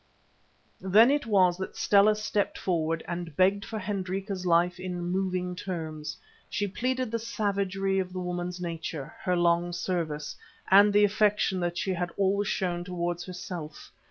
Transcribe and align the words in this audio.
Then 0.81 1.11
it 1.11 1.27
was 1.27 1.57
that 1.59 1.75
Stella 1.77 2.15
stepped 2.15 2.57
forward 2.57 3.03
and 3.07 3.35
begged 3.35 3.63
for 3.63 3.77
Hendrika's 3.77 4.47
life 4.47 4.79
in 4.79 4.99
moving 5.11 5.55
terms. 5.55 6.17
She 6.49 6.67
pleaded 6.67 7.11
the 7.11 7.19
savagery 7.19 7.99
of 7.99 8.11
the 8.11 8.19
woman's 8.19 8.59
nature, 8.59 9.13
her 9.21 9.35
long 9.35 9.71
service, 9.73 10.35
and 10.71 10.91
the 10.91 11.03
affection 11.05 11.59
that 11.59 11.77
she 11.77 11.93
had 11.93 12.09
always 12.17 12.47
shown 12.47 12.83
towards 12.83 13.25
herself. 13.27 13.91